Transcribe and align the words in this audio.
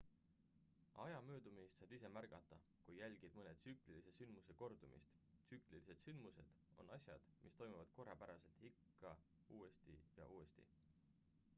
aja 1.01 1.17
möödumist 1.25 1.81
saad 1.81 1.91
ise 1.97 2.09
märgata 2.13 2.57
kui 2.85 2.95
jälgid 2.99 3.35
mõne 3.39 3.51
tsüklilise 3.65 4.13
sündmuse 4.19 4.55
kordumist 4.63 5.13
tsüklilised 5.51 6.01
sündmused 6.07 6.51
on 6.85 6.91
asjad 6.97 7.29
mis 7.45 7.57
toimuvad 7.61 7.93
korrapäraselt 7.99 8.67
ikka 8.71 9.13
uuesti 9.59 9.99
ja 10.21 10.31
uuesti 10.39 10.67